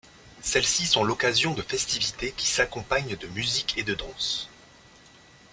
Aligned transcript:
Celles-ci 0.41 0.87
sont 0.87 1.03
l'occasion 1.03 1.53
de 1.53 1.61
festivités 1.61 2.33
qui 2.35 2.47
s'accompagnent 2.47 3.15
de 3.17 3.27
musique 3.27 3.77
et 3.77 3.83
de 3.83 3.93
danses. 3.93 4.49